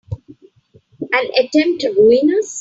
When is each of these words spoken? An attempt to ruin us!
An 1.11 1.25
attempt 1.37 1.81
to 1.81 1.89
ruin 1.93 2.31
us! 2.39 2.49